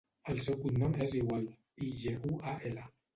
[0.31, 1.45] El seu cognom és Igual:
[1.89, 2.87] i, ge, u, a, ela.